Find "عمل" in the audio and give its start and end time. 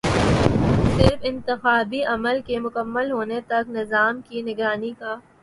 2.03-2.39